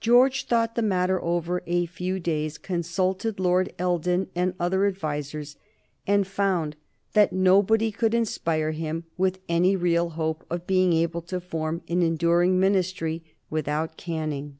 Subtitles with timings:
[0.00, 5.56] George thought the matter over a few days, consulted Lord Eldon and other advisers,
[6.06, 6.74] and found
[7.12, 12.00] that nobody could inspire him with any real hope of being able to form an
[12.00, 14.56] enduring Ministry without Canning.